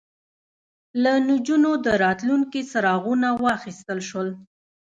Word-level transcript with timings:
له 1.03 1.13
نجونو 1.27 1.71
د 1.85 1.87
راتلونکي 2.03 2.61
څراغونه 2.71 3.27
واخیستل 3.45 3.99
شول 4.09 4.29